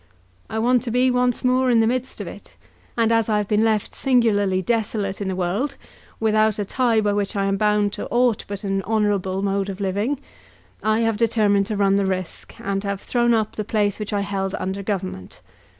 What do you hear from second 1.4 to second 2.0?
more in the